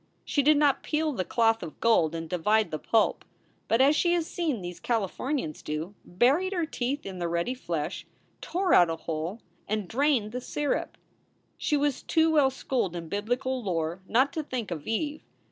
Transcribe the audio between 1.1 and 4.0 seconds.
the cloth of gold and divide the pulp, but, as